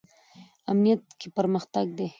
[0.71, 2.07] امنیت کې پرمختګ دی